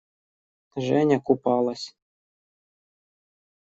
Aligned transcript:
Женя 0.83 1.19
купалась. 1.21 1.95